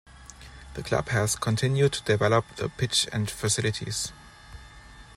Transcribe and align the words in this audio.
The 0.73 0.81
Club 0.81 1.09
has 1.09 1.35
continued 1.35 1.93
to 1.93 2.01
develop 2.03 2.45
the 2.55 2.69
pitch 2.69 3.07
and 3.13 3.29
facilities. 3.29 4.11